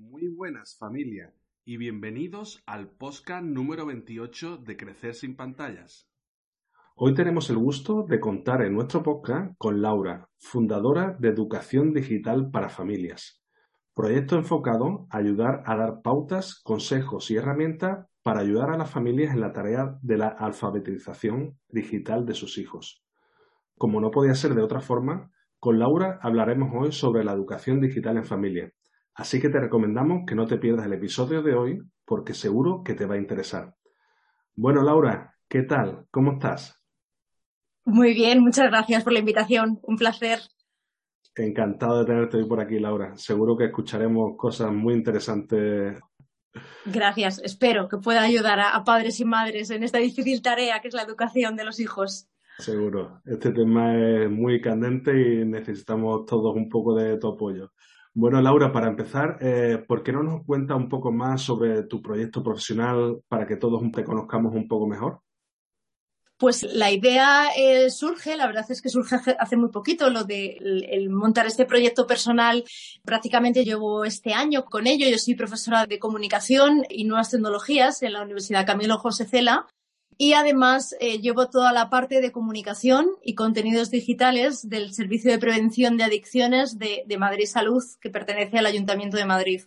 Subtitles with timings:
[0.00, 1.34] Muy buenas familia
[1.66, 6.08] y bienvenidos al podcast número 28 de Crecer sin pantallas.
[6.96, 12.50] Hoy tenemos el gusto de contar en nuestro podcast con Laura, fundadora de Educación Digital
[12.50, 13.42] para Familias,
[13.94, 19.34] proyecto enfocado a ayudar a dar pautas, consejos y herramientas para ayudar a las familias
[19.34, 23.04] en la tarea de la alfabetización digital de sus hijos.
[23.76, 28.16] Como no podía ser de otra forma, con Laura hablaremos hoy sobre la educación digital
[28.16, 28.72] en familia
[29.20, 32.94] Así que te recomendamos que no te pierdas el episodio de hoy porque seguro que
[32.94, 33.74] te va a interesar.
[34.54, 36.06] Bueno, Laura, ¿qué tal?
[36.10, 36.82] ¿Cómo estás?
[37.84, 39.78] Muy bien, muchas gracias por la invitación.
[39.82, 40.38] Un placer.
[41.36, 43.14] Encantado de tenerte hoy por aquí, Laura.
[43.18, 46.00] Seguro que escucharemos cosas muy interesantes.
[46.86, 47.42] Gracias.
[47.44, 51.02] Espero que pueda ayudar a, padres y madres en esta difícil tarea que es la
[51.02, 52.30] educación de los hijos.
[52.56, 53.20] Seguro.
[53.26, 57.70] Este tema es muy candente y necesitamos todos un poco de tu apoyo.
[58.12, 62.02] Bueno, Laura, para empezar, eh, ¿por qué no nos cuentas un poco más sobre tu
[62.02, 65.20] proyecto profesional para que todos te conozcamos un poco mejor?
[66.36, 70.58] Pues la idea eh, surge, la verdad es que surge hace, muy poquito lo de
[71.10, 72.64] montar este proyecto personal.
[73.04, 75.06] Prácticamente llevo este año con ello.
[75.06, 79.66] Yo soy profesora de comunicación y nuevas tecnologías en la Universidad Camilo José Cela
[80.20, 85.38] y además eh, llevo toda la parte de comunicación y contenidos digitales del Servicio de
[85.38, 89.62] Prevención de Adicciones de, Madrid Salud, que pertenece al Ayuntamiento de Madrid.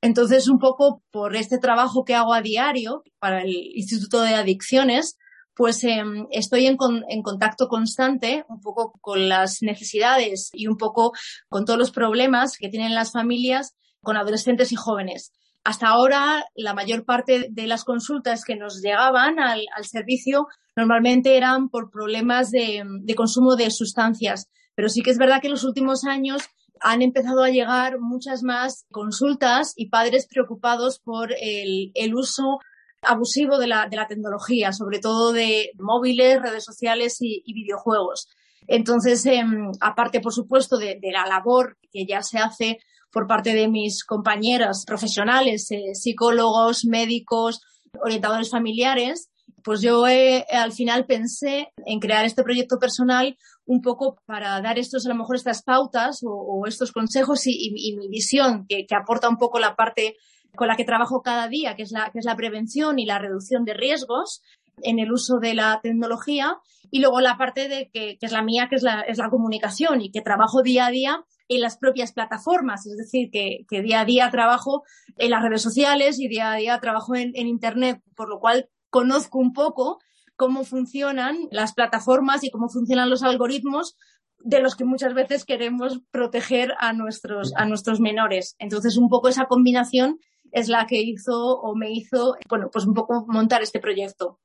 [0.00, 5.18] Entonces, un poco por este trabajo que hago a diario para el Instituto de Adicciones,
[5.54, 6.78] pues em, estoy en,
[7.10, 11.12] en, contacto constante un poco con las necesidades y un poco
[11.50, 15.34] con todos los problemas que tienen las familias con adolescentes y jóvenes.
[15.64, 21.70] Hasta ahora, la mayor parte de las consultas que nos llegaban al, servicio normalmente eran
[21.70, 22.84] por problemas de,
[23.16, 26.42] consumo de sustancias, pero sí que es verdad que en los últimos años
[26.80, 32.58] han empezado a llegar muchas más consultas y padres preocupados por el, uso
[33.00, 38.28] abusivo de la, tecnología, sobre todo de móviles, redes sociales y, videojuegos.
[38.66, 42.80] Entonces, em, aparte, por supuesto, de, la labor que ya se hace
[43.14, 47.62] por parte de mis compañeras profesionales, eh, psicólogos, médicos,
[48.02, 49.30] orientadores familiares,
[49.62, 54.78] pues yo eh, al final pensé en crear este proyecto personal un poco para dar
[54.78, 59.38] estos, a lo mejor estas pautas o, estos consejos y, mi visión que, aporta un
[59.38, 60.16] poco la parte
[60.56, 63.18] con la que trabajo cada día, que es la, que es la prevención y la
[63.18, 64.42] reducción de riesgos
[64.82, 66.58] en el uso de la tecnología
[66.90, 70.02] y luego la parte de que, es la mía, que es la, es la comunicación
[70.02, 74.04] y que trabajo día a día en las propias plataformas, es decir, que, día a
[74.04, 74.84] día trabajo
[75.16, 79.38] en las redes sociales y día a día trabajo en, Internet, por lo cual conozco
[79.38, 79.98] un poco
[80.36, 83.96] cómo funcionan las plataformas y cómo funcionan los algoritmos
[84.38, 88.56] de los que muchas veces queremos proteger a nuestros, a nuestros menores.
[88.58, 90.18] Entonces, un poco esa combinación
[90.52, 94.40] es la que hizo o me hizo, bueno, pues un poco montar este proyecto.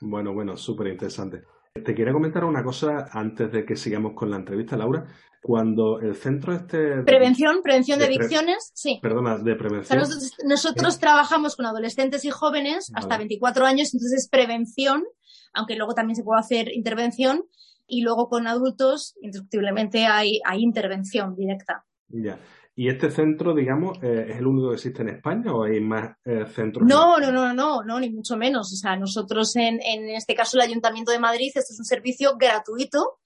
[0.00, 1.42] Bueno, bueno, súper interesante.
[1.82, 5.06] Te quería comentar una cosa antes de que sigamos con la entrevista, Laura.
[5.42, 7.02] Cuando el centro este...
[7.02, 9.00] Prevención, prevención de, adicciones, sí.
[9.02, 10.00] Perdona, de prevención.
[10.46, 15.02] nosotros, trabajamos con adolescentes y jóvenes hasta 24 años, entonces es prevención,
[15.52, 17.42] aunque luego también se puede hacer intervención,
[17.88, 21.84] y luego con adultos, indiscutiblemente hay, hay intervención directa.
[22.08, 22.38] Ya.
[22.76, 26.16] ¿Y este centro, digamos, eh, es el único que existe en España o hay más
[26.24, 26.84] eh, centros?
[26.86, 28.72] No, no, no, no, no, ni mucho menos.
[28.72, 32.36] O sea, nosotros en, en este caso el Ayuntamiento de Madrid, esto es un servicio
[32.36, 33.18] gratuito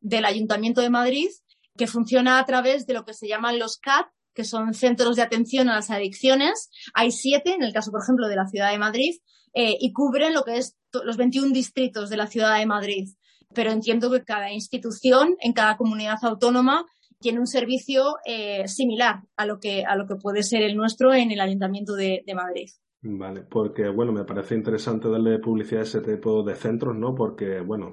[0.00, 1.28] del Ayuntamiento de Madrid
[1.76, 5.22] que funciona a través de lo que se llaman los CAT, que son centros de
[5.22, 6.70] atención a las adicciones.
[6.94, 9.14] Hay siete, en el caso, por ejemplo, de la ciudad de Madrid,
[9.54, 13.08] eh, y cubren lo que es los 21 distritos de la ciudad de Madrid.
[13.54, 16.84] Pero entiendo que cada institución, en cada comunidad autónoma,
[17.26, 21.12] tiene un servicio eh, similar a lo, que, a lo que puede ser el nuestro
[21.12, 22.68] en el Ayuntamiento de, Madrid.
[23.02, 27.16] Vale, porque bueno, me parece interesante darle publicidad a ese tipo de centros, ¿no?
[27.16, 27.90] Porque bueno,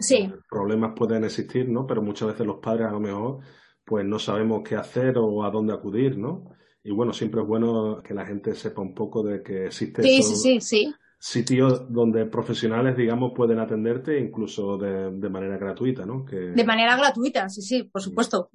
[0.48, 1.88] problemas pueden existir, ¿no?
[1.88, 3.40] Pero muchas veces los padres a lo mejor
[3.84, 6.52] pues no sabemos qué hacer o a dónde acudir, ¿no?
[6.84, 10.22] Y bueno, siempre es bueno que la gente sepa un poco de que existe sí,
[10.22, 10.94] sí, sí, sí
[11.24, 16.26] sitios donde profesionales, digamos, pueden atenderte incluso de, manera gratuita, ¿no?
[16.26, 18.50] De manera gratuita, sí, sí, por supuesto,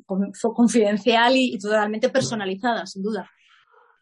[0.54, 3.26] confidencial y, totalmente personalizada, sin duda.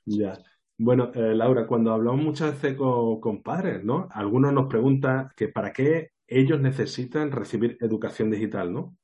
[0.04, 0.36] Ya.
[0.76, 4.08] Bueno, eh, Laura, cuando hablamos muchas veces con, padres, ¿no?
[4.10, 8.96] Algunos nos preguntan que para qué ellos necesitan recibir educación digital, ¿no?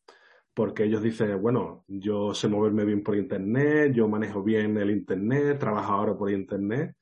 [0.54, 5.60] Porque ellos dicen, bueno, yo sé moverme bien por Internet, yo manejo bien el Internet,
[5.60, 6.96] trabajo ahora por Internet,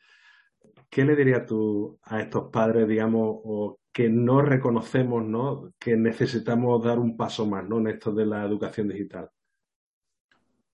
[0.90, 5.72] ¿qué le dirías tú a estos padres, digamos, o que no reconocemos, ¿no?
[5.78, 7.78] Que necesitamos dar un paso más, ¿no?
[7.78, 9.30] En esto de la educación digital.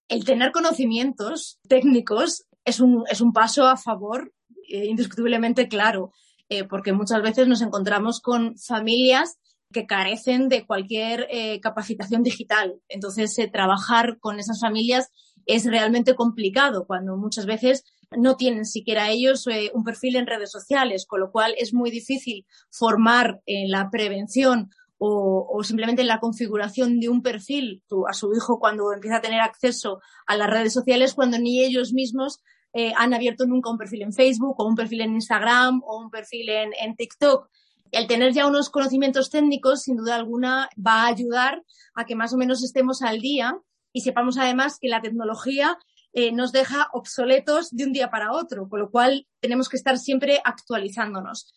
[0.09, 4.33] El tener conocimientos técnicos es un, es un paso a favor
[4.69, 6.13] eh, indiscutiblemente claro,
[6.49, 9.39] eh, porque muchas veces nos encontramos con familias
[9.73, 12.81] que carecen de cualquier eh, capacitación digital.
[12.89, 15.11] Entonces, trabajar con esas familias
[15.47, 17.85] es realmente complicado cuando muchas veces
[18.17, 22.47] no tienen siquiera ellos un perfil en redes sociales, con lo cual es muy difícil
[22.71, 28.59] formar en la prevención o, simplemente en la configuración de un perfil a su hijo
[28.59, 32.41] cuando empieza a tener acceso a las redes sociales, cuando ni ellos mismos
[32.73, 36.11] eh, han abierto nunca un perfil en Facebook o un perfil en Instagram o un
[36.11, 37.49] perfil en, TikTok.
[37.93, 41.63] El tener ya unos conocimientos técnicos, sin duda alguna, va a ayudar
[41.95, 43.59] a que más o menos estemos al día
[43.97, 45.79] y sepamos además que la tecnología
[46.13, 49.97] eh, nos deja obsoletos de un día para otro, con lo cual tenemos que estar
[49.97, 51.51] siempre actualizándonos.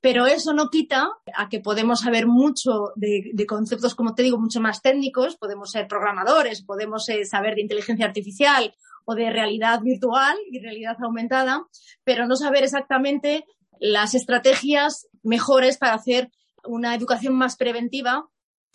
[0.00, 4.58] Pero eso no quita a que podemos saber mucho de, conceptos, como te digo, mucho
[4.62, 8.74] más técnicos, podemos ser programadores, podemos eh, saber de inteligencia artificial
[9.04, 11.66] o de realidad virtual y realidad aumentada,
[12.04, 13.44] pero no saber exactamente
[13.80, 16.30] las estrategias mejores para hacer
[16.64, 18.30] una educación más preventiva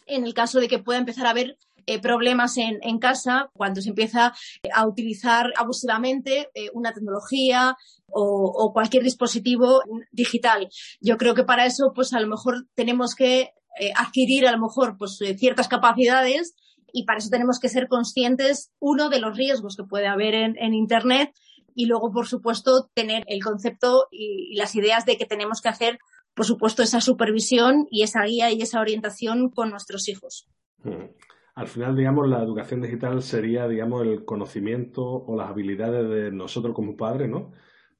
[0.05, 1.57] en el caso de que pueda empezar a haber
[1.89, 4.33] eh, problemas en, casa cuando se empieza
[4.73, 7.77] a utilizar abusivamente eh, una tecnología
[8.09, 9.79] o, cualquier dispositivo
[10.11, 10.67] digital.
[10.99, 14.59] Yo creo que para eso, pues a lo mejor tenemos que eh, adquirir a lo
[14.59, 16.55] mejor pues ciertas capacidades
[16.91, 20.73] y para eso tenemos que ser conscientes, uno, de los riesgos que puede haber en,
[20.73, 21.31] Internet
[21.73, 25.99] y luego, por supuesto, tener el concepto y, las ideas de que tenemos que hacer,
[26.33, 30.49] por supuesto, esa supervisión y esa guía y esa orientación con nuestros hijos.
[30.83, 31.26] Mm.
[31.57, 36.75] Al final, digamos, la educación digital sería, digamos, el conocimiento o las habilidades de nosotros
[36.75, 37.51] como padres, ¿no?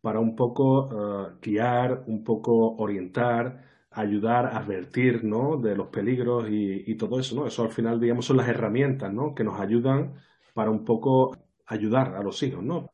[0.02, 5.58] Para un poco eh, guiar, un poco orientar, ayudar advertir ¿no?
[5.58, 7.48] de los peligros y, todo eso, ¿no?
[7.48, 9.34] Eso al final, digamos, son las herramientas, ¿no?
[9.34, 10.16] Que nos ayudan
[10.54, 12.92] para un poco ayudar a los hijos, ¿no?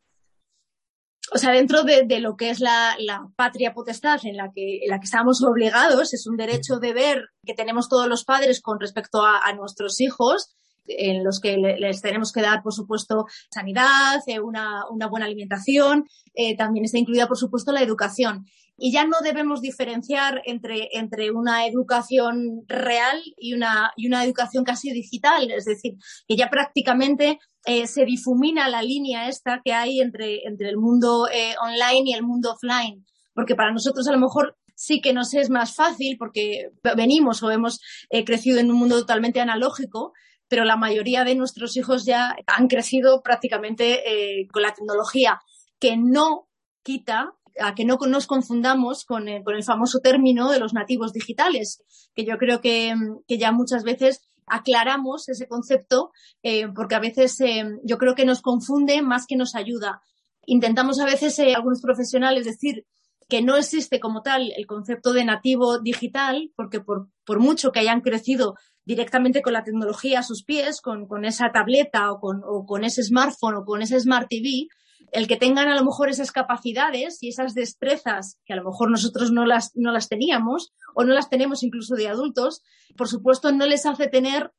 [1.33, 2.95] O sea, dentro de, lo que es la,
[3.35, 7.23] patria potestad en la, que, en la que estamos obligados, es un derecho de ver
[7.43, 12.31] que tenemos todos los padres con respecto a, nuestros hijos, en los que les tenemos
[12.31, 17.71] que dar, por supuesto, sanidad, eh, una, buena alimentación, eh, también está incluida, por supuesto,
[17.71, 18.45] la educación
[18.77, 24.63] y ya no debemos diferenciar entre, entre una educación real y una, y una educación
[24.63, 25.93] casi digital, es decir,
[26.27, 31.27] que ya prácticamente eh, se difumina la línea esta que hay entre, entre el mundo
[31.31, 35.33] eh, online y el mundo offline, porque para nosotros a lo mejor sí que nos
[35.35, 37.79] es más fácil porque venimos o hemos
[38.09, 40.13] eh, crecido en un mundo totalmente analógico,
[40.47, 44.03] pero la mayoría de nuestros hijos ya han crecido prácticamente
[44.51, 45.39] con la tecnología,
[45.79, 46.47] que no
[46.83, 51.83] quita a que no nos confundamos con el, famoso término de los nativos digitales,
[52.15, 52.95] que yo creo que,
[53.27, 56.11] ya muchas veces aclaramos ese concepto
[56.41, 60.01] eh, porque a veces eh, yo creo que nos confunde más que nos ayuda.
[60.45, 62.85] Intentamos a veces eh, algunos profesionales decir
[63.29, 67.09] que no existe como tal el concepto de nativo digital porque por,
[67.39, 68.55] mucho que hayan crecido
[68.85, 73.01] directamente con la tecnología a sus pies, con, esa tableta o con, o con ese
[73.01, 74.67] smartphone o con ese smart TV,
[75.13, 78.89] el que tengan a lo mejor esas capacidades y esas destrezas que a lo mejor
[78.89, 82.63] nosotros no las, no las teníamos o no las tenemos incluso de adultos,
[82.97, 84.51] por supuesto no les hace tener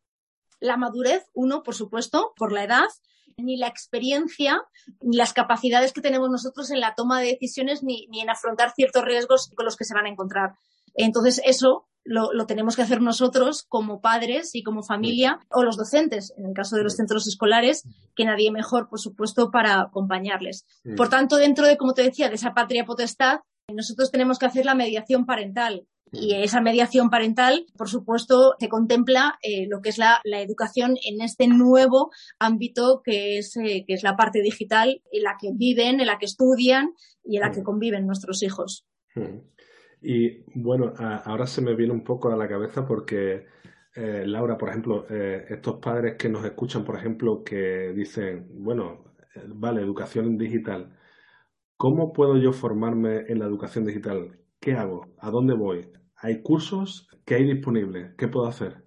[0.60, 2.88] la madurez, uno, por supuesto, por la edad,
[3.36, 4.62] ni la experiencia,
[5.00, 8.72] ni las capacidades que tenemos nosotros en la toma de decisiones, ni, ni en afrontar
[8.74, 10.54] ciertos riesgos con los que se van a encontrar.
[10.94, 16.32] Entonces, eso lo, tenemos que hacer nosotros como padres y como familia o los docentes,
[16.36, 17.84] en el caso de los centros escolares,
[18.14, 20.66] que nadie mejor, por supuesto, para acompañarles.
[20.96, 23.40] Por tanto, dentro de, como te decía, de esa patria potestad,
[23.72, 25.86] nosotros tenemos que hacer la mediación parental.
[26.12, 31.20] Y esa mediación parental, por supuesto, se contempla eh, lo que es la, educación en
[31.20, 36.00] este nuevo ámbito que es, eh, que es la parte digital en la que viven,
[36.00, 36.92] en la que estudian
[37.24, 38.86] y en la que conviven nuestros hijos.
[40.06, 43.46] Y bueno, ahora se me viene un poco a la cabeza porque,
[43.94, 49.14] eh, Laura, por ejemplo, eh, estos padres que nos escuchan, por ejemplo, que dicen, bueno,
[49.34, 50.94] eh, vale, educación digital,
[51.78, 54.38] ¿cómo puedo yo formarme en la educación digital?
[54.60, 55.14] ¿Qué hago?
[55.18, 55.90] ¿A dónde voy?
[56.16, 57.08] ¿Hay cursos?
[57.24, 58.14] ¿Qué hay disponible?
[58.18, 58.84] ¿Qué puedo hacer?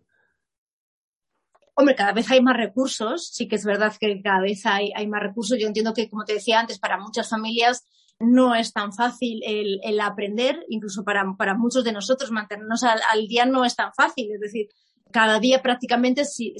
[1.74, 5.08] Hombre, cada vez hay más recursos, sí que es verdad que cada vez hay, hay
[5.08, 5.58] más recursos.
[5.60, 7.88] Yo entiendo que, como te decía antes, para muchas familias
[8.20, 11.24] no es tan fácil el, aprender, incluso para,
[11.56, 14.32] muchos de nosotros mantenernos al, día no es tan fácil.
[14.34, 14.68] Es decir,
[15.12, 16.56] cada día prácticamente, si,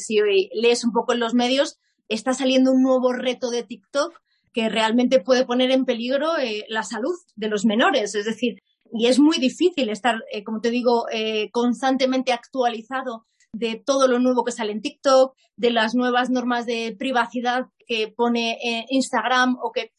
[0.54, 4.14] lees un poco en los medios, está saliendo un nuevo reto de TikTok
[4.54, 8.16] que realmente puede poner en peligro eh, la salud de los menores.
[8.16, 8.62] Es decir,
[8.94, 14.20] y es muy difícil estar, eh, como te digo, eh, constantemente actualizado de todo lo
[14.20, 19.72] nuevo que sale en TikTok, de las nuevas normas de privacidad que pone Instagram o
[19.72, 19.92] que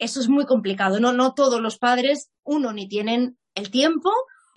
[0.00, 0.98] eso es muy complicado.
[0.98, 4.10] No, no todos los padres, uno, ni tienen el tiempo,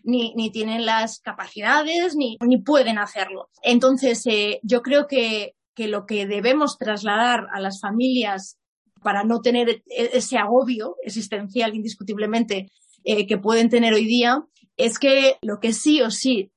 [0.04, 3.50] ni, ni tienen las capacidades, ni, ni pueden hacerlo.
[3.62, 8.58] Entonces, eh, yo creo que, que lo que debemos trasladar a las familias
[9.02, 12.72] para no tener e-, ese agobio existencial indiscutiblemente
[13.04, 14.46] eh, que pueden tener hoy día,
[14.78, 16.52] es que lo que sí o sí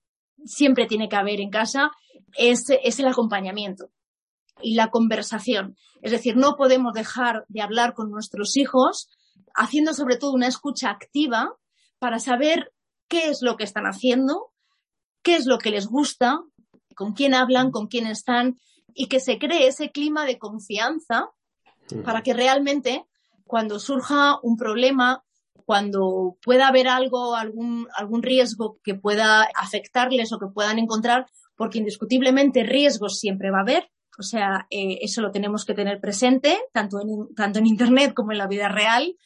[0.44, 1.90] siempre tiene que haber en casa
[2.38, 3.90] es, es el acompañamiento
[4.62, 5.76] y la conversación.
[6.06, 9.08] Es decir, no podemos dejar de hablar con nuestros hijos
[9.56, 11.56] haciendo sobre todo una escucha activa
[11.98, 12.72] para saber
[13.08, 14.52] qué es lo que están haciendo,
[15.24, 16.38] qué es lo que les gusta,
[16.94, 18.56] con quién hablan, con quién están
[18.94, 21.30] y que se cree ese clima de confianza
[22.04, 23.04] para que realmente
[23.44, 25.24] cuando surja un problema,
[25.64, 31.78] cuando pueda haber algo, algún, algún riesgo que pueda afectarles o que puedan encontrar, porque
[31.78, 36.58] indiscutiblemente riesgos siempre va a haber, o sea, eh, eso lo tenemos que tener presente,
[36.72, 39.16] tanto en, tanto en Internet como en la vida real.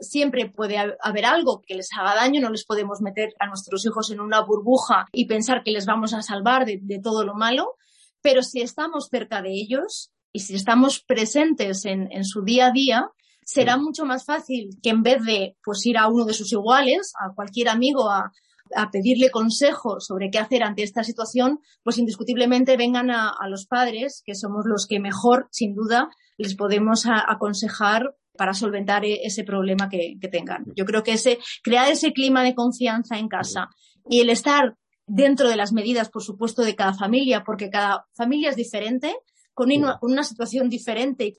[0.00, 4.10] Siempre puede haber algo que les haga daño, no les podemos meter a nuestros hijos
[4.10, 7.74] en una burbuja y pensar que les vamos a salvar de, todo lo malo,
[8.22, 12.70] pero si estamos cerca de ellos y si estamos presentes en, en su día a
[12.70, 13.10] día,
[13.44, 17.12] será mucho más fácil que en vez de pues ir a uno de sus iguales,
[17.18, 18.30] a cualquier amigo, a,
[18.74, 24.22] a pedirle consejo sobre qué hacer ante esta situación, pues indiscutiblemente vengan a, los padres,
[24.24, 29.88] que somos los que mejor, sin duda, les podemos aconsejar para solventar e, ese problema
[29.88, 30.64] que, tengan.
[30.76, 33.68] Yo creo que ese, crear ese clima de confianza en casa
[34.08, 38.50] y el estar dentro de las medidas, por supuesto, de cada familia, porque cada familia
[38.50, 39.16] es diferente,
[39.54, 41.36] con una, situación diferente,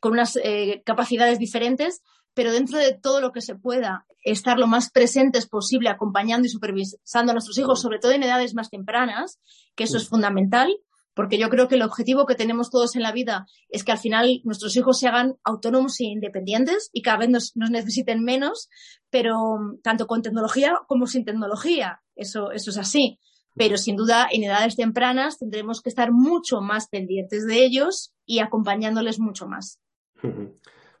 [0.00, 2.02] con unas eh, capacidades diferentes,
[2.34, 6.50] pero dentro de todo lo que se pueda, estar lo más presentes posible acompañando y
[6.50, 9.40] supervisando a nuestros hijos, sobre todo en edades más tempranas,
[9.74, 10.74] que eso es fundamental,
[11.14, 13.98] porque yo creo que el objetivo que tenemos todos en la vida es que al
[13.98, 18.68] final nuestros hijos se hagan autónomos e independientes y cada vez nos, necesiten menos,
[19.10, 19.34] pero
[19.82, 23.18] tanto con tecnología como sin tecnología, eso, eso es así.
[23.54, 28.38] Pero sin duda en edades tempranas tendremos que estar mucho más pendientes de ellos y
[28.38, 29.80] acompañándoles mucho más.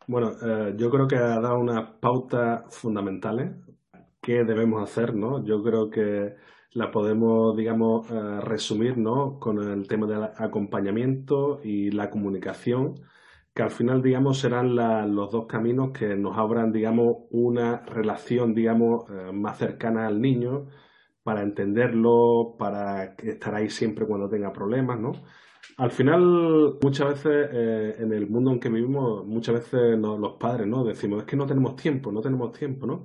[0.06, 3.52] Bueno, eh, yo creo que ha dado unas pautas fundamentales
[4.20, 5.44] que debemos hacer, ¿no?
[5.44, 6.34] Yo creo que
[6.72, 9.38] la podemos, digamos, eh, resumir, ¿no?
[9.38, 12.94] Con el tema del acompañamiento y la comunicación,
[13.54, 14.74] que al final, digamos, serán
[15.14, 20.66] los dos caminos que nos abran, digamos, una relación, digamos, eh, más cercana al niño
[21.22, 25.12] para entenderlo, para estar ahí siempre cuando tenga problemas, ¿no?
[25.76, 30.66] Al final, muchas veces eh, en el mundo en que vivimos, muchas veces los padres
[30.66, 33.04] no decimos es que no tenemos tiempo, no tenemos tiempo, ¿no?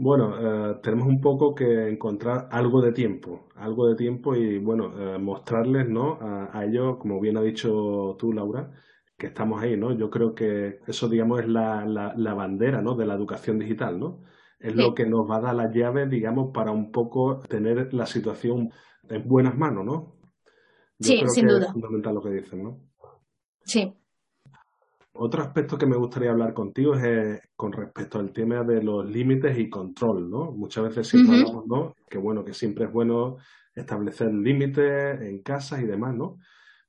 [0.00, 4.92] Bueno, eh, tenemos un poco que encontrar algo de tiempo, algo de tiempo y bueno,
[4.96, 6.18] eh, mostrarles, ¿no?
[6.20, 8.70] A, ellos, como bien ha dicho tú, Laura,
[9.16, 9.92] que estamos ahí, ¿no?
[9.92, 12.94] Yo creo que eso, digamos, es la, la, bandera, ¿no?
[12.94, 14.22] De la educación digital, ¿no?
[14.58, 18.06] Es lo que nos va a dar las llaves, digamos, para un poco tener la
[18.06, 18.70] situación
[19.08, 20.14] en buenas manos, ¿no?
[21.00, 21.66] sí, sin duda.
[21.66, 22.80] Es fundamental lo que dicen, ¿no?
[23.64, 23.94] Sí.
[25.12, 29.08] Otro aspecto que me gustaría hablar contigo es eh, con respecto al tema de los
[29.08, 30.52] límites y control, ¿no?
[30.52, 31.94] Muchas veces siempre hablamos, ¿no?
[32.08, 33.36] Que bueno, que siempre es bueno
[33.74, 36.36] establecer límites en casa y demás, ¿no?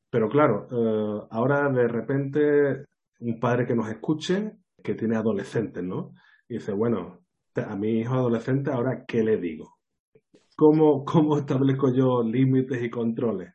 [0.09, 2.85] Pero claro, eh, ahora de repente
[3.19, 6.13] un padre que nos escuche, que tiene adolescentes, ¿no?
[6.47, 7.19] Y dice, bueno,
[7.61, 9.79] a mi hijo adolescente, ahora, ¿qué le digo?
[10.55, 13.53] ¿Cómo, cómo establezco yo límites y controles?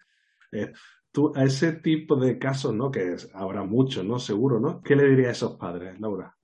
[0.52, 0.73] Eh,
[1.12, 2.90] tú, a ese tipo de casos, ¿no?
[2.90, 4.18] Que habrá muchos, ¿no?
[4.18, 4.82] Seguro, ¿no?
[4.82, 6.37] ¿Qué le diría a esos padres, Laura?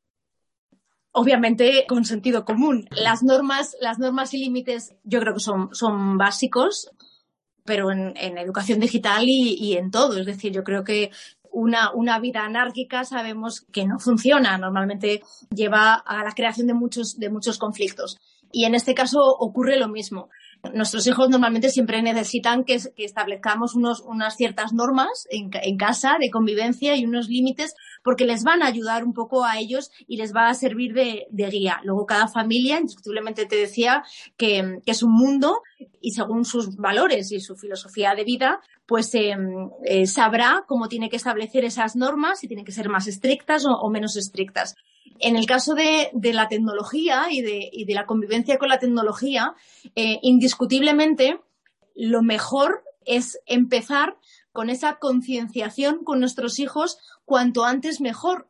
[1.13, 2.87] Obviamente con sentido común.
[2.91, 6.91] Las normas, las normas y límites yo creo que son, son básicos,
[7.65, 10.19] pero en, educación digital y, en todo.
[10.19, 11.11] Es decir, yo creo que
[11.53, 14.59] una, una, vida anárquica sabemos que no funciona.
[14.59, 15.23] Normalmente
[15.55, 18.19] lleva a la creación de muchos, de muchos conflictos.
[18.53, 20.29] Y en este caso ocurre lo mismo
[20.75, 27.05] nuestros hijos normalmente siempre necesitan que, establezcamos unas ciertas normas en, casa de convivencia y
[27.05, 27.75] unos límites
[28.05, 31.27] porque les van a ayudar un poco a ellos y les va a servir de,
[31.31, 31.81] guía.
[31.85, 34.03] Luego cada familia, indiscutiblemente te decía
[34.37, 35.63] que, es un mundo
[36.01, 39.37] y según sus valores y su filosofía de vida, pues eh,
[39.85, 43.91] eh, sabrá cómo tiene que establecer esas normas, si tienen que ser más estrictas o
[43.91, 44.75] menos estrictas.
[45.21, 49.55] En el caso de, la tecnología y de, la convivencia con la tecnología,
[49.95, 51.41] eh, indiscutiblemente
[51.95, 54.17] lo mejor es empezar
[54.53, 58.49] con esa concienciación con nuestros hijos cuanto antes mejor,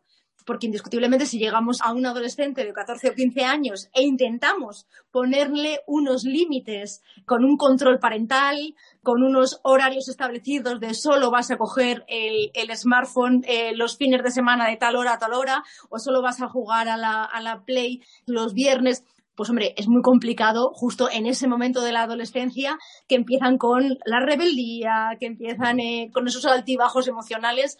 [0.50, 5.78] porque indiscutiblemente si llegamos a un adolescente de 14 o 15 años e intentamos ponerle
[5.86, 12.04] unos límites con un control parental, con unos horarios establecidos de solo vas a coger
[12.08, 16.20] el, smartphone eh, los fines de semana de tal hora a tal hora o solo
[16.20, 19.04] vas a jugar a la, a la Play los viernes,
[19.40, 22.78] pues hombre, es muy complicado justo en ese momento de la adolescencia
[23.08, 27.78] que empiezan con la rebeldía, que empiezan eh, con esos altibajos emocionales,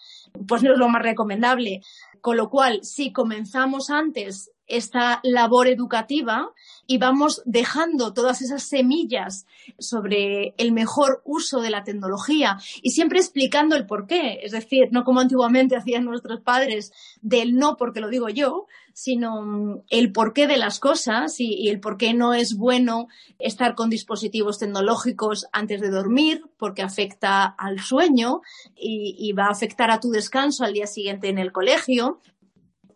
[0.49, 1.83] pues no es lo más recomendable.
[2.23, 6.53] Con lo cual, si comenzamos antes esta labor educativa
[6.87, 9.47] y vamos dejando todas esas semillas
[9.79, 14.89] sobre el mejor uso de la tecnología y siempre explicando el por qué, es decir,
[14.91, 20.13] no como antiguamente hacían nuestros padres del no porque lo digo yo, sino mm, el
[20.13, 23.09] porqué de las cosas y, el por qué no es bueno
[23.39, 28.41] estar con dispositivos tecnológicos antes de dormir porque afecta al sueño
[28.75, 32.21] y va a afectar a tu descanso al día siguiente en el colegio,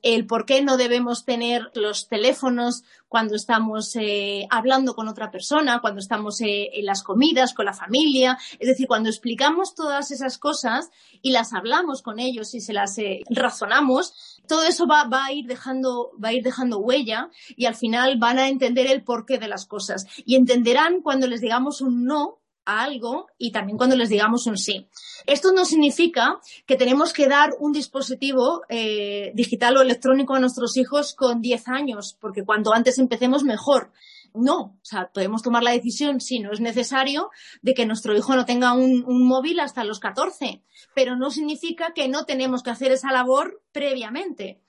[0.05, 5.81] el por qué no debemos tener los teléfonos cuando estamos eh, hablando con otra persona,
[5.81, 8.37] cuando estamos eh, en las comidas, con la familia.
[8.59, 10.91] Es decir, cuando explicamos todas esas cosas
[11.23, 15.33] y las hablamos con ellos y se las eh, razonamos, todo eso va, va, a
[15.33, 19.39] ir dejando, va a ir dejando huella y al final van a entender el porqué
[19.39, 20.07] de las cosas.
[20.27, 24.57] Y entenderán cuando les digamos un no a algo y también cuando les digamos un
[24.57, 24.89] sí.
[25.27, 30.77] Esto no significa que tenemos que dar un dispositivo eh, digital o electrónico a nuestros
[30.77, 33.93] hijos con 10 años, porque cuanto antes empecemos mejor.
[34.35, 37.31] No, o sea, podemos tomar la decisión, si no es necesario,
[37.63, 40.61] de que nuestro hijo no tenga un, un móvil hasta los 14,
[40.93, 44.61] pero no significa que no tenemos que hacer esa labor previamente.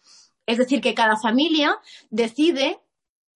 [0.46, 1.80] Es decir, que cada familia
[2.12, 2.80] decide,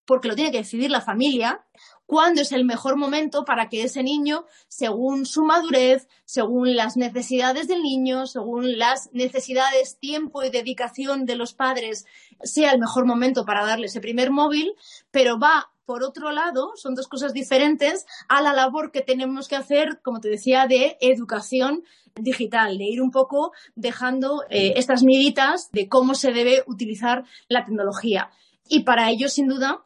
[0.04, 1.64] porque lo tiene que decidir la familia,
[2.08, 7.68] cuándo es el mejor momento para que ese niño, según su madurez, según las necesidades
[7.68, 12.06] del niño, según las necesidades, tiempo y dedicación de los padres,
[12.42, 14.72] sea el mejor momento para darle ese primer móvil,
[15.10, 19.56] pero va por otro lado, son dos cosas diferentes a la labor que tenemos que
[19.56, 21.84] hacer, como te decía, de educación
[22.14, 27.66] digital, de ir un poco dejando eh, estas miritas de cómo se debe utilizar la
[27.66, 28.30] tecnología.
[28.66, 29.84] Y para ello, sin duda,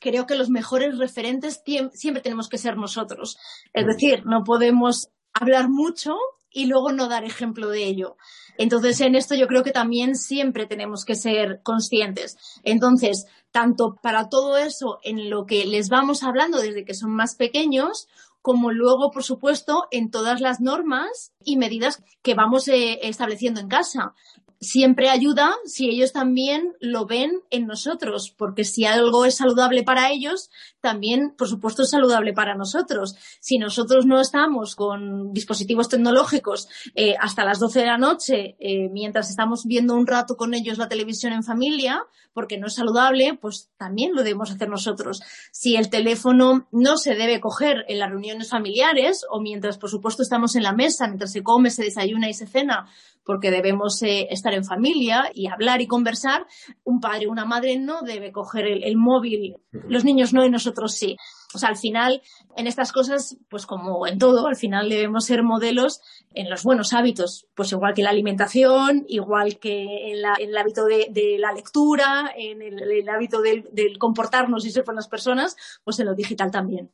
[0.00, 1.62] creo que los mejores referentes
[1.92, 3.38] siempre tenemos que ser nosotros.
[3.72, 6.16] Es decir, no podemos hablar mucho
[6.50, 8.16] y luego no dar ejemplo de ello.
[8.56, 12.36] Entonces, en esto yo creo que también siempre tenemos que ser conscientes.
[12.64, 17.36] Entonces, tanto para todo eso en lo que les vamos hablando desde que son más
[17.36, 18.08] pequeños,
[18.42, 23.68] como luego, por supuesto, en todas las normas y medidas que vamos eh, estableciendo en
[23.68, 24.14] casa
[24.60, 30.10] siempre ayuda si ellos también lo ven en nosotros, porque si algo es saludable para
[30.10, 33.16] ellos, también, por supuesto, es saludable para nosotros.
[33.40, 38.88] Si nosotros no estamos con dispositivos tecnológicos eh, hasta las 12 de la noche, eh,
[38.90, 43.36] mientras estamos viendo un rato con ellos la televisión en familia, porque no es saludable,
[43.40, 45.20] pues también lo debemos hacer nosotros.
[45.50, 50.22] Si el teléfono no se debe coger en las reuniones familiares o mientras, por supuesto,
[50.22, 52.86] estamos en la mesa, mientras se come, se desayuna y se cena,
[53.24, 56.46] porque debemos eh, estar en familia y hablar y conversar,
[56.84, 60.94] un padre o una madre no debe coger el, móvil, los niños no y nosotros
[60.94, 61.16] sí.
[61.54, 62.20] O sea, al final,
[62.56, 66.00] en estas cosas, pues como en todo, al final debemos ser modelos
[66.34, 71.36] en los buenos hábitos, pues igual que la alimentación, igual que en, el hábito de,
[71.38, 76.14] la lectura, en el, hábito del, del, comportarnos y ser buenas personas, pues en lo
[76.14, 76.90] digital también.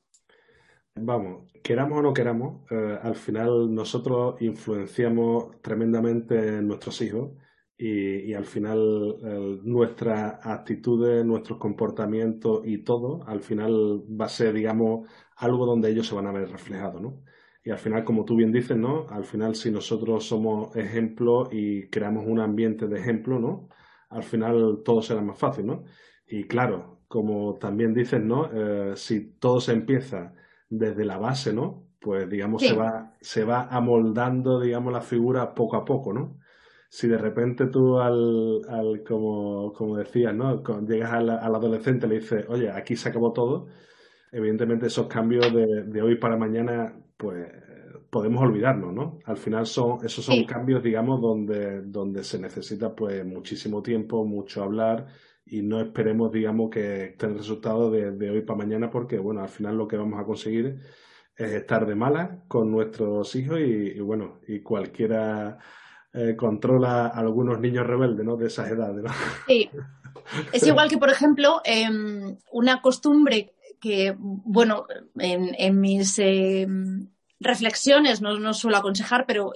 [0.97, 7.33] Vamos, queramos o no queramos, eh, al final nosotros influenciamos tremendamente en nuestros hijos
[7.77, 15.09] y, al final nuestras actitudes, nuestros comportamientos y todo, al final va a ser, digamos,
[15.37, 17.23] algo donde ellos se van a ver reflejados, ¿no?
[17.65, 19.07] Y al final, como tú bien dices, ¿no?
[19.09, 23.69] Al final, si nosotros somos ejemplos y creamos un ambiente de ejemplo, ¿no?
[24.11, 25.85] Al final todo será más fácil, ¿no?
[26.27, 28.51] Y claro, como también dices, ¿no?
[28.53, 30.35] Eh, si todo se empieza
[30.69, 31.89] desde la base, ¿no?
[32.01, 36.37] Pues digamos se va se va amoldando, digamos, la figura poco a poco, ¿no?
[36.95, 40.63] Si de repente tú al, al como, como decías, ¿no?
[40.87, 43.67] Llegas al, adolescente y le dices, oye, aquí se acabó todo,
[44.31, 47.49] evidentemente esos cambios de, de hoy para mañana, pues
[48.15, 49.19] podemos olvidarnos, ¿no?
[49.25, 54.63] Al final son, esos son cambios, digamos, donde, donde se necesita pues muchísimo tiempo, mucho
[54.63, 55.09] hablar
[55.45, 59.49] y no esperemos, digamos, que esté el resultado de, hoy para mañana, porque, bueno, al
[59.49, 60.79] final lo que vamos a conseguir
[61.37, 65.59] es estar de mala con nuestros hijos y, bueno, y cualquiera
[66.14, 68.37] eh, controla a algunos niños rebeldes, ¿no?
[68.37, 69.11] De esas edades, ¿no?
[69.48, 69.68] Sí.
[70.53, 74.87] Es igual que, por ejemplo, em, una costumbre que, bueno,
[75.18, 77.09] en, mis em,
[77.40, 79.53] reflexiones, no, no suelo aconsejar, pero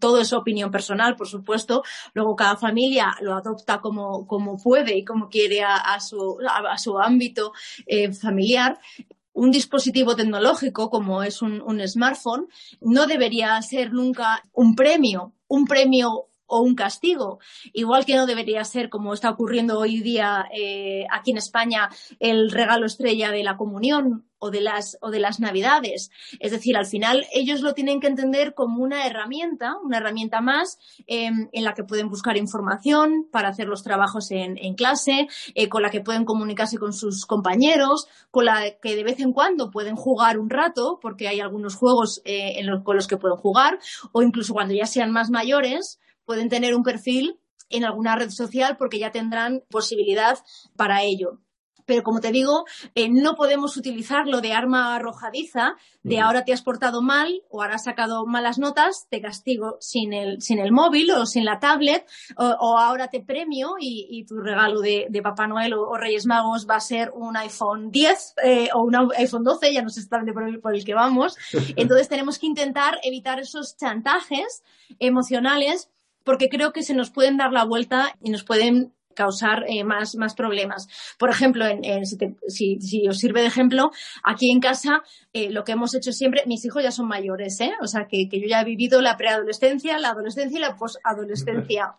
[0.00, 1.82] todo es opinión personal, por supuesto.
[2.14, 6.98] Luego cada familia lo adopta como, como puede y como quiere a, su, a, su,
[6.98, 7.52] ámbito
[7.86, 8.78] eh, familiar
[9.34, 12.48] un dispositivo tecnológico como es un, un, smartphone
[12.80, 17.38] no debería ser nunca un premio, un premio o un castigo.
[17.72, 22.50] Igual que no debería ser, como está ocurriendo hoy día eh, aquí en España, el
[22.50, 26.10] regalo estrella de la comunión o de las o de las navidades.
[26.40, 30.78] Es decir, al final ellos lo tienen que entender como una herramienta, una herramienta más
[31.06, 35.82] em, en la que pueden buscar información para hacer los trabajos en, clase, eh, con
[35.82, 39.96] la que pueden comunicarse con sus compañeros, con la que de vez en cuando pueden
[39.96, 43.78] jugar un rato, porque hay algunos juegos eh, con los que pueden jugar,
[44.12, 48.76] o incluso cuando ya sean más mayores, pueden tener un perfil en alguna red social
[48.76, 50.38] porque ya tendrán posibilidad
[50.76, 51.40] para ello
[51.88, 56.62] pero como te digo, eh, no podemos utilizarlo de arma arrojadiza, de ahora te has
[56.62, 61.10] portado mal o ahora has sacado malas notas, te castigo sin el, sin el móvil
[61.12, 65.96] o sin la tablet, o, ahora te premio y, tu regalo de, Papá Noel o,
[65.96, 69.88] Reyes Magos va a ser un iPhone 10 eh, o un iPhone 12, ya no
[69.88, 71.36] sé exactamente por el, por el que vamos.
[71.76, 74.62] Entonces tenemos que intentar evitar esos chantajes
[74.98, 75.90] emocionales
[76.28, 80.14] porque creo que se nos pueden dar la vuelta y nos pueden causar eh, más,
[80.16, 80.86] más, problemas.
[81.18, 81.64] Por ejemplo,
[82.48, 85.00] si, si, os sirve de ejemplo, aquí en casa
[85.32, 87.72] eh, lo que hemos hecho siempre, mis hijos ya son mayores, ¿eh?
[87.80, 91.94] o sea que, que yo ya he vivido la preadolescencia, la adolescencia y la posadolescencia.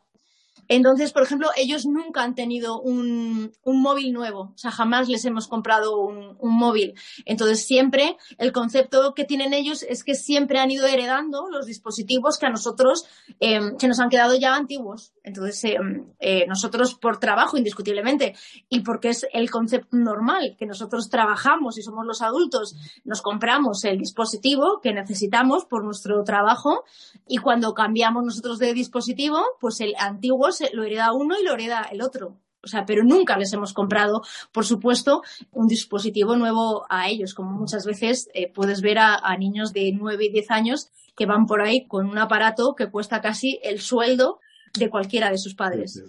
[0.69, 5.47] Entonces, por ejemplo, ellos nunca han tenido un, móvil nuevo, o sea, jamás les hemos
[5.47, 6.93] comprado un, móvil.
[7.25, 12.37] Entonces, siempre el concepto que tienen ellos es que siempre han ido heredando los dispositivos
[12.37, 13.05] que a nosotros
[13.39, 15.13] em, se nos han quedado ya antiguos.
[15.23, 18.35] Entonces, em, eh, nosotros por trabajo, indiscutiblemente,
[18.69, 23.83] y porque es el concepto normal, que nosotros trabajamos y somos los adultos, nos compramos
[23.85, 26.83] el dispositivo que necesitamos por nuestro trabajo
[27.27, 31.87] y cuando cambiamos nosotros de dispositivo, pues el antiguo lo hereda uno y lo hereda
[31.91, 32.37] el otro.
[32.61, 37.51] O sea, pero nunca les hemos comprado, por supuesto, un dispositivo nuevo a ellos, como
[37.51, 41.61] muchas veces eh, puedes ver a, niños de 9 y 10 años que van por
[41.61, 44.39] ahí con un aparato que cuesta casi el sueldo
[44.77, 46.03] de cualquiera de sus padres.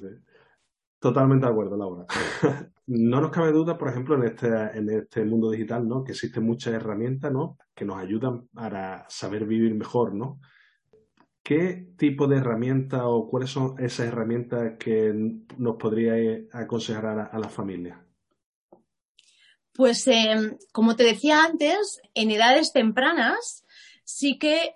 [0.99, 2.07] Totalmente de acuerdo, Laura.
[2.87, 6.03] no nos cabe duda, por ejemplo, en este, en este mundo digital, ¿no?
[6.03, 7.57] Que existen muchas herramientas, ¿no?
[7.75, 10.41] Que nos ayudan para saber vivir mejor, ¿no?
[11.43, 15.13] ¿Qué tipo de herramientas o cuáles son esas herramientas que
[15.57, 16.15] nos podría
[16.53, 18.05] aconsejar a, la, familia?
[19.73, 23.65] Pues, em, como te decía antes, en edades tempranas
[24.05, 24.75] sí que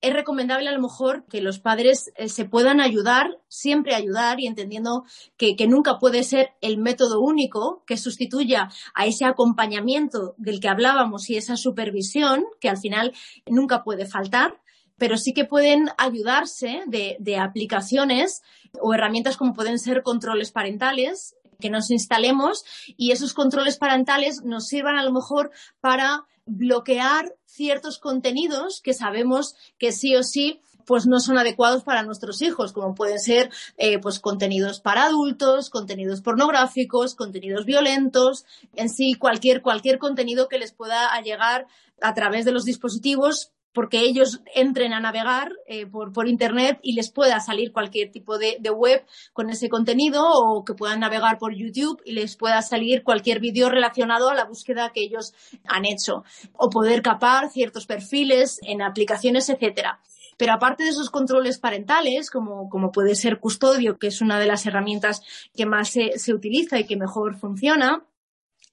[0.00, 4.46] es recomendable a lo mejor que los padres eh, se puedan ayudar, siempre ayudar y
[4.46, 5.04] entendiendo
[5.36, 11.28] que, nunca puede ser el método único que sustituya a ese acompañamiento del que hablábamos
[11.30, 13.14] y esa supervisión que al final
[13.46, 14.60] nunca puede faltar
[14.98, 18.42] pero sí que pueden ayudarse de, aplicaciones
[18.80, 22.64] o herramientas como pueden ser controles parentales que nos instalemos
[22.96, 29.54] y esos controles parentales nos sirvan a lo mejor para bloquear ciertos contenidos que sabemos
[29.78, 33.98] que sí o sí pues no son adecuados para nuestros hijos, como pueden ser eh,
[33.98, 38.44] pues contenidos para adultos, contenidos pornográficos, contenidos violentos,
[38.76, 41.66] en sí cualquier, cualquier contenido que les pueda llegar
[42.00, 47.10] a través de los dispositivos porque ellos entren a navegar eh, por, Internet y les
[47.10, 52.00] pueda salir cualquier tipo de, web con ese contenido o que puedan navegar por YouTube
[52.06, 55.34] y les pueda salir cualquier vídeo relacionado a la búsqueda que ellos
[55.66, 60.00] han hecho o poder capar ciertos perfiles en aplicaciones, etcétera.
[60.38, 64.64] Pero aparte de esos controles parentales, como, puede ser Custodio, que es una de las
[64.64, 65.20] herramientas
[65.54, 68.06] que más se, se utiliza y que mejor funciona,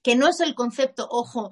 [0.02, 1.50] que no es el concepto, ojo,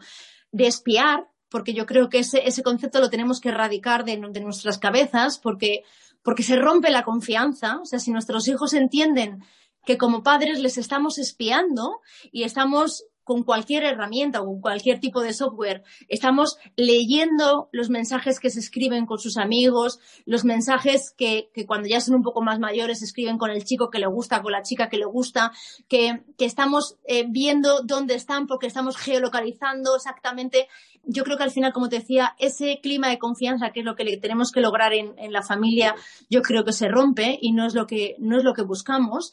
[0.52, 4.40] de espiar, porque yo creo que ese, ese concepto lo tenemos que erradicar de, de,
[4.40, 5.84] nuestras cabezas, porque,
[6.22, 7.78] porque se rompe la confianza.
[7.80, 9.44] O sea, si nuestros hijos entienden
[9.84, 12.00] que como padres les estamos espiando
[12.32, 15.82] y estamos con cualquier herramienta o con cualquier tipo de software.
[16.08, 22.00] Estamos leyendo los mensajes que se escriben con sus amigos, los mensajes que, cuando ya
[22.00, 24.62] son un poco más mayores se escriben con el chico que le gusta, con la
[24.62, 25.52] chica que le gusta,
[25.88, 30.68] que, estamos eh, viendo dónde están porque estamos geolocalizando exactamente.
[31.04, 33.94] Yo creo que al final, como te decía, ese clima de confianza que es lo
[33.94, 35.94] que tenemos que lograr en, en la familia,
[36.28, 39.32] yo creo que se rompe y no es lo que, no es lo que buscamos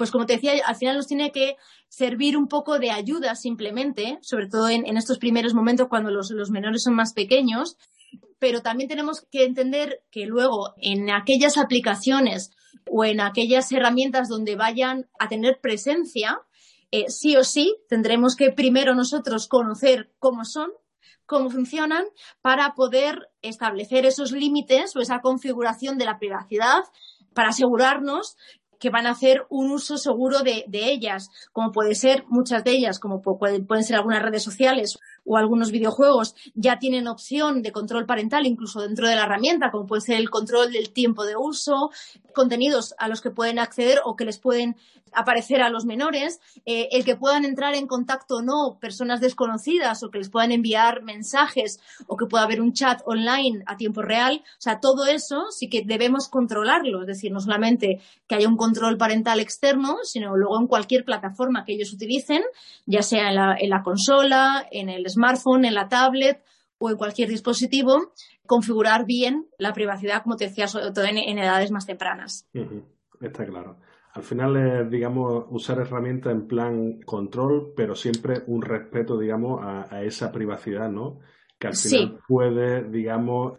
[0.00, 1.58] pues como te decía, al final nos tiene que
[1.90, 6.84] servir un poco de ayuda simplemente, sobre todo en, estos primeros momentos cuando los, menores
[6.84, 7.76] son más pequeños,
[8.38, 12.50] pero también tenemos que entender que luego en aquellas aplicaciones
[12.90, 16.40] o en aquellas herramientas donde vayan a tener presencia,
[16.92, 20.70] eh, sí o sí tendremos que primero nosotros conocer cómo son,
[21.26, 22.06] cómo funcionan
[22.40, 26.84] para poder establecer esos límites o esa configuración de la privacidad
[27.34, 28.36] para asegurarnos
[28.80, 32.98] que van a hacer un uso seguro de, ellas, como puede ser muchas de ellas,
[32.98, 34.98] como pueden ser algunas redes sociales
[35.30, 39.86] o algunos videojuegos, ya tienen opción de control parental incluso dentro de la herramienta, como
[39.86, 41.90] puede ser el control del tiempo de uso,
[42.34, 44.76] contenidos a los que pueden acceder o que les pueden
[45.12, 50.02] aparecer a los menores, eh, el que puedan entrar en contacto o no personas desconocidas
[50.02, 54.02] o que les puedan enviar mensajes o que pueda haber un chat online a tiempo
[54.02, 54.42] real.
[54.44, 58.56] O sea, todo eso sí que debemos controlarlo, es decir, no solamente que haya un
[58.56, 62.42] control parental externo, sino luego en cualquier plataforma que ellos utilicen,
[62.86, 65.19] ya sea en la, en la consola, en el smartphone,
[65.64, 66.42] en la tablet
[66.78, 68.12] o en cualquier dispositivo,
[68.46, 72.48] configurar bien la privacidad, como te decía, sobre todo en, edades más tempranas.
[73.20, 73.76] Está claro.
[74.12, 80.02] Al final es, digamos, usar herramientas en plan control, pero siempre un respeto, digamos, a,
[80.02, 81.20] esa privacidad, ¿no?
[81.58, 83.58] Que al final puede, digamos,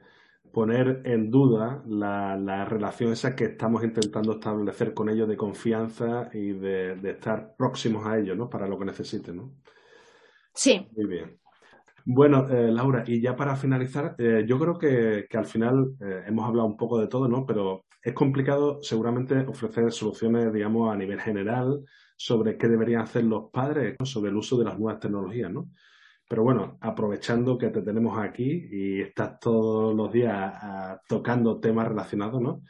[0.51, 6.29] poner en duda la, la, relación esa que estamos intentando establecer con ellos de confianza
[6.33, 8.49] y de, de estar próximos a ellos, ¿no?
[8.49, 9.53] Para lo que necesiten, ¿no?
[10.53, 10.85] Sí.
[10.97, 11.40] Muy bien.
[12.05, 16.45] Bueno, eh, Laura, y ya para finalizar, eh, yo creo que, al final eh, hemos
[16.47, 17.45] hablado un poco de todo, ¿no?
[17.45, 21.83] Pero es complicado seguramente ofrecer soluciones, digamos, a nivel general
[22.17, 25.69] sobre qué deberían hacer los padres sobre el uso de las nuevas tecnologías, ¿no?
[26.27, 30.53] Pero bueno, aprovechando que te tenemos aquí y estás todos los días
[31.07, 32.61] tocando temas relacionados, ¿no?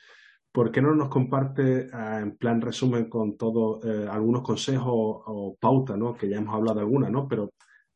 [0.52, 6.16] ¿Por qué no nos comparte en plan resumen con todo algunos consejos o, pautas, ¿no?
[6.16, 7.28] Que ya hemos hablado de algunas, ¿no?
[7.28, 7.52] Pero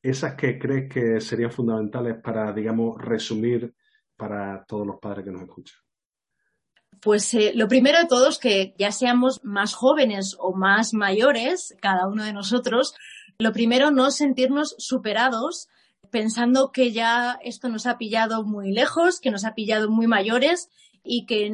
[0.09, 3.73] esas que crees que serían fundamentales para, digamos, resumir
[4.15, 5.79] para todos los padres que nos escuchan?
[7.01, 11.75] Pues eh, lo primero de todo es que ya seamos más jóvenes o más mayores,
[11.81, 12.95] cada uno de nosotros,
[13.37, 15.67] lo primero no sentirnos superados
[16.11, 20.69] pensando que ya esto nos ha pillado muy lejos, que nos ha pillado muy mayores
[21.03, 21.51] y que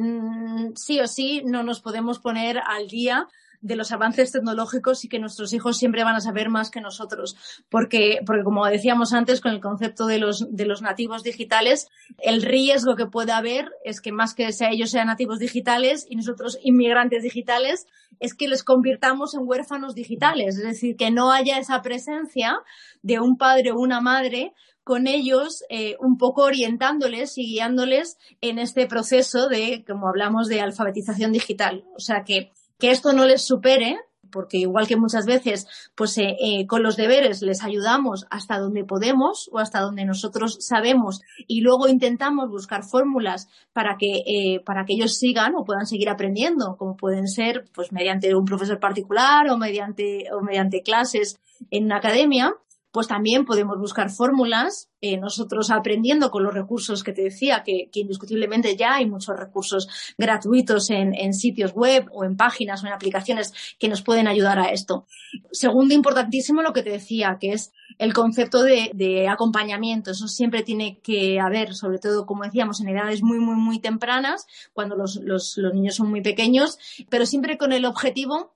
[0.76, 3.28] sí o sí no nos podemos poner al día
[3.62, 7.36] de los avances tecnológicos y que nuestros hijos siempre van a saber más que nosotros.
[7.70, 12.42] Porque, porque como decíamos antes, con el concepto de los, de los nativos digitales, el
[12.42, 16.58] riesgo que puede haber es que más que sea ellos sean nativos digitales y nosotros
[16.62, 17.86] inmigrantes digitales,
[18.20, 20.56] es que les convirtamos en huérfanos digitales.
[20.56, 22.58] Es decir, que no haya esa presencia
[23.02, 24.52] de un padre o una madre
[24.84, 30.60] con ellos eh, un poco orientándoles y guiándoles en este proceso de, como hablamos, de
[30.60, 31.84] alfabetización digital.
[31.96, 33.98] O sea que que esto no les supere,
[34.32, 38.84] porque igual que muchas veces, pues eh, eh, con los deberes les ayudamos hasta donde
[38.84, 44.84] podemos o hasta donde nosotros sabemos y luego intentamos buscar fórmulas para que, eh, para
[44.84, 49.48] que ellos sigan o puedan seguir aprendiendo, como pueden ser pues mediante un profesor particular
[49.50, 51.38] o mediante, o mediante clases
[51.70, 52.54] en una academia
[52.92, 57.88] pues también podemos buscar fórmulas, eh, nosotros aprendiendo con los recursos que te decía, que,
[57.94, 63.54] indiscutiblemente ya hay muchos recursos gratuitos en, sitios web o en páginas o en aplicaciones
[63.78, 65.06] que nos pueden ayudar a esto.
[65.50, 70.10] Segundo, importantísimo lo que te decía, que es el concepto de, acompañamiento.
[70.10, 74.46] Eso siempre tiene que haber, sobre todo, como decíamos, en edades muy, muy, muy tempranas,
[74.74, 76.78] cuando los niños son muy pequeños,
[77.08, 78.52] pero siempre con el objetivo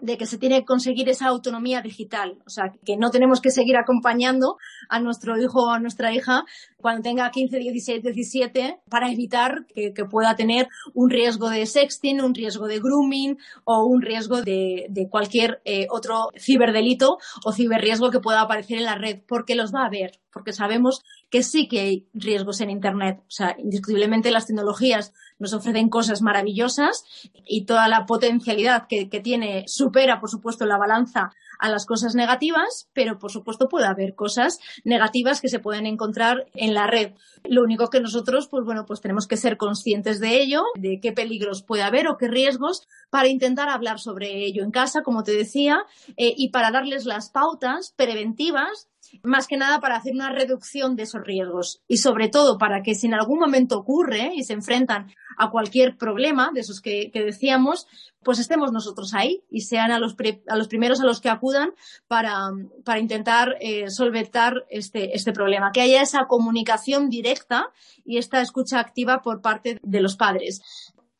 [0.00, 2.38] de que se tiene que conseguir esa autonomía digital.
[2.46, 4.56] O sea, que no tenemos que seguir acompañando
[4.88, 6.44] a nuestro hijo o a nuestra hija
[6.76, 12.34] cuando tenga 15, 16, 17 para evitar que, pueda tener un riesgo de sexting, un
[12.34, 18.40] riesgo de grooming o un riesgo de, cualquier eh, otro ciberdelito o ciberriesgo que pueda
[18.40, 22.08] aparecer en la red, porque los va a haber, porque sabemos que sí que hay
[22.12, 23.20] riesgos en Internet.
[23.20, 27.04] O sea, indiscutiblemente las tecnologías nos ofrecen cosas maravillosas
[27.46, 32.88] y toda la potencialidad que, tiene supera, por supuesto, la balanza a las cosas negativas,
[32.94, 37.12] pero por supuesto puede haber cosas negativas que se pueden encontrar en la red.
[37.44, 41.12] Lo único que nosotros, pues bueno, pues tenemos que ser conscientes de ello, de qué
[41.12, 45.32] peligros puede haber o qué riesgos, para intentar hablar sobre ello en casa, como te
[45.32, 45.84] decía,
[46.16, 48.89] eh, y para darles las pautas preventivas
[49.22, 52.94] más que nada para hacer una reducción de esos riesgos y sobre todo para que
[52.94, 57.86] si en algún momento ocurre y se enfrentan a cualquier problema de esos que, decíamos,
[58.22, 61.72] pues estemos nosotros ahí y sean a los, primeros a los que acudan
[62.08, 62.50] para,
[62.98, 67.70] intentar eh, solventar este, este problema, que haya esa comunicación directa
[68.04, 70.62] y esta escucha activa por parte de los padres.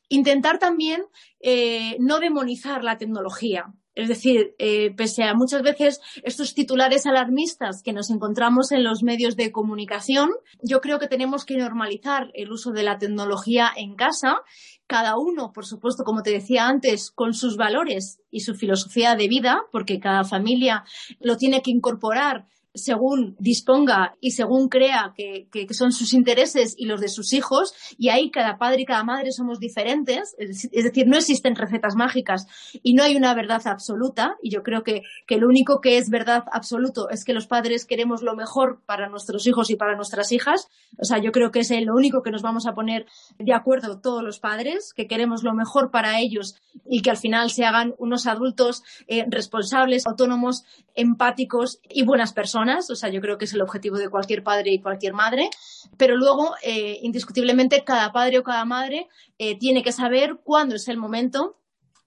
[0.09, 1.05] Intentar también
[1.39, 3.73] eh, no demonizar la tecnología.
[3.93, 9.03] Es decir, eh, pese a muchas veces estos titulares alarmistas que nos encontramos en los
[9.03, 10.29] medios de comunicación,
[10.61, 14.41] yo creo que tenemos que normalizar el uso de la tecnología en casa,
[14.87, 19.27] cada uno, por supuesto, como te decía antes, con sus valores y su filosofía de
[19.27, 20.85] vida, porque cada familia
[21.19, 27.01] lo tiene que incorporar según disponga y según crea que, son sus intereses y los
[27.01, 31.17] de sus hijos, y ahí cada padre y cada madre somos diferentes, es, decir, no
[31.17, 32.47] existen recetas mágicas
[32.83, 36.43] y no hay una verdad absoluta, y yo creo que, lo único que es verdad
[36.51, 40.67] absoluto es que los padres queremos lo mejor para nuestros hijos y para nuestras hijas,
[40.97, 43.05] o sea, yo creo que es lo único que nos vamos a poner
[43.39, 46.55] de acuerdo todos los padres, que queremos lo mejor para ellos
[46.85, 50.63] y que al final se hagan unos adultos eh, responsables, autónomos,
[50.95, 52.60] empáticos y buenas personas.
[52.69, 55.49] O sea, yo creo que es el objetivo de cualquier padre y cualquier madre.
[55.97, 60.87] Pero luego, eh, indiscutiblemente, cada padre o cada madre eh, tiene que saber cuándo es
[60.87, 61.57] el momento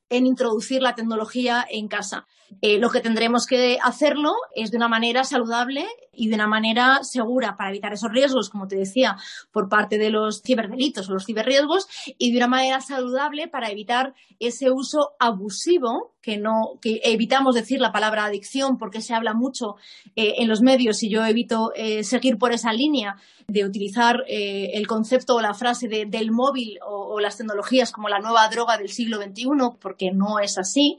[0.08, 2.26] en introducir la tecnología en casa.
[2.60, 7.00] Eh, lo que tendremos que hacerlo es de una manera saludable y de una manera
[7.02, 9.16] segura para evitar esos riesgos, como te decía,
[9.52, 11.86] por parte de los ciberdelitos o los ciberriesgos,
[12.18, 17.80] y de una manera saludable para evitar ese uso abusivo, que no, que evitamos decir
[17.80, 19.76] la palabra adicción porque se habla mucho
[20.16, 24.86] eh, en los medios y yo evito eh, seguir por esa línea de utilizar el
[24.86, 29.20] concepto o la frase del móvil o las tecnologías como la nueva droga del siglo
[29.20, 30.98] XXI, porque no es así,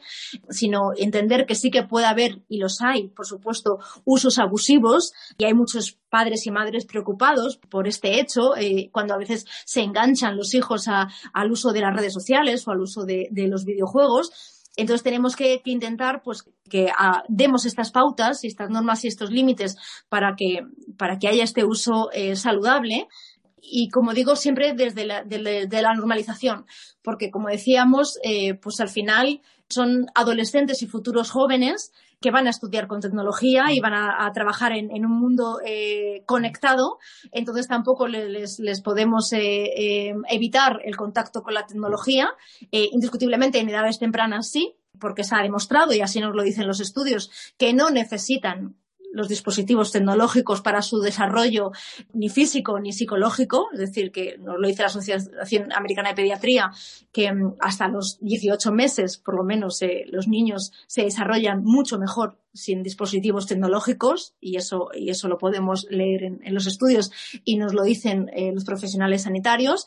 [0.50, 5.05] sino entender que sí que puede haber, y los hay, por supuesto, usos abusivos,
[5.38, 9.82] y hay muchos padres y madres preocupados por este hecho, eh, cuando a veces se
[9.82, 14.32] enganchan los hijos al uso de las redes sociales o al uso de, los videojuegos.
[14.78, 19.32] Entonces tenemos que, intentar pues, que ah, demos estas pautas y estas normas y estos
[19.32, 19.78] límites
[20.10, 20.62] para que,
[20.98, 23.08] para que haya este uso eh, saludable
[23.68, 26.66] y como digo siempre desde la, la normalización,
[27.02, 32.50] porque como decíamos, eh, pues al final son adolescentes y futuros jóvenes que van a
[32.50, 36.98] estudiar con tecnología y van a, trabajar en, un mundo eh, conectado,
[37.32, 42.30] entonces tampoco les, podemos eh, evitar el contacto con la tecnología.
[42.72, 46.80] indiscutiblemente en edades tempranas sí, porque se ha demostrado, y así nos lo dicen los
[46.80, 48.76] estudios, que no necesitan
[49.16, 51.72] los dispositivos tecnológicos para su desarrollo
[52.14, 56.72] ni físico ni psicológico, es decir, que nos lo dice la Asociación Americana de Pediatría,
[57.12, 61.98] que mm, hasta los 18 meses, por lo menos, eh, los niños se desarrollan mucho
[61.98, 67.12] mejor sin dispositivos tecnológicos y eso, y eso lo podemos leer en, los estudios
[67.44, 69.86] y nos lo dicen eh, los profesionales sanitarios.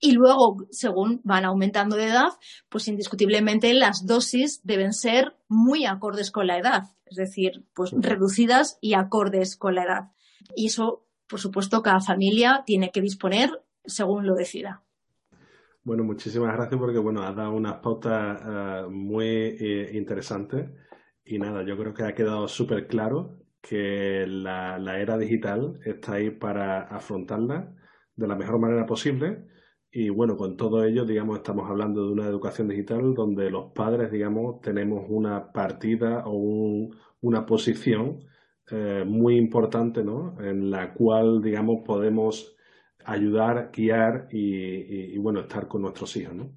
[0.00, 2.30] Y luego, según van aumentando de edad,
[2.68, 8.78] pues indiscutiblemente las dosis deben ser muy acordes con la edad, es decir, pues reducidas
[8.80, 10.12] y acordes con la edad.
[10.54, 13.50] Y eso, por supuesto, cada familia tiene que disponer
[13.84, 14.82] según lo decida.
[15.82, 20.68] Bueno, muchísimas gracias porque bueno, has dado unas pautas eh, muy eh, interesantes
[21.24, 26.30] y nada, yo creo que ha quedado súper claro que la, era digital está ahí
[26.30, 27.74] para afrontarla
[28.16, 29.46] de la mejor manera posible
[29.90, 34.10] y bueno, con todo ello, digamos, estamos hablando de una educación digital donde los padres,
[34.10, 38.20] digamos, tenemos una partida o una posición
[38.70, 40.36] eh, muy importante, ¿no?
[40.40, 42.54] En la cual, digamos, podemos
[43.04, 46.52] ayudar, guiar y, y, bueno, estar con nuestros hijos, ¿no?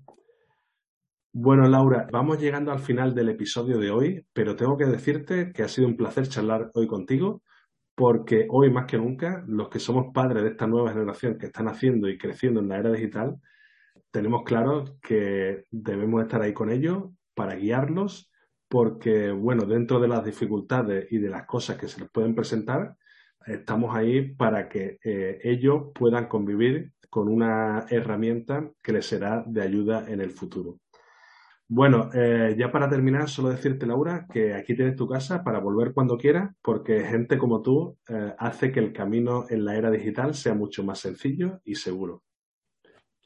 [1.34, 5.64] Bueno, Laura, vamos llegando al final del episodio de hoy, pero tengo que decirte que
[5.64, 7.42] ha sido un placer charlar hoy contigo
[7.96, 11.68] porque hoy más que nunca los que somos padres de esta nueva generación que están
[11.68, 13.38] haciendo y creciendo en la era digital,
[14.12, 18.32] tenemos claro que debemos estar ahí con ellos para guiarlos,
[18.68, 22.96] porque bueno, dentro de las dificultades y de las cosas que se les pueden presentar,
[23.46, 29.62] estamos ahí para que eh, ellos puedan convivir con una herramienta que les será de
[29.62, 30.80] ayuda en el futuro.
[31.74, 35.94] Bueno, eh, ya para terminar, solo decirte, Laura, que aquí tienes tu casa para volver
[35.94, 40.36] cuando quieras, porque gente como tú eh, hace que el camino en la era digital
[40.36, 42.24] sea mucho más sencillo y seguro.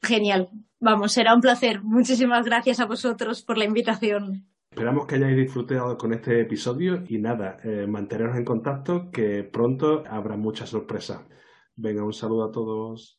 [0.00, 0.48] Genial.
[0.78, 1.82] Vamos, será un placer.
[1.82, 4.46] Muchísimas gracias a vosotros por la invitación.
[4.70, 10.04] Esperamos que hayáis disfrutado con este episodio y nada, eh, manteneros en contacto que pronto
[10.08, 11.20] habrá muchas sorpresas.
[11.74, 13.18] Venga, un saludo a todos.